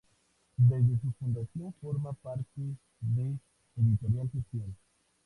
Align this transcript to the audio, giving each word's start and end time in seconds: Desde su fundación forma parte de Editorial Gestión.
Desde 0.57 0.99
su 0.99 1.11
fundación 1.19 1.73
forma 1.79 2.11
parte 2.13 2.75
de 3.01 3.35
Editorial 3.75 4.31
Gestión. 4.31 4.75